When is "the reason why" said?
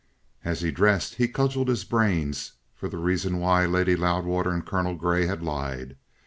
2.89-3.67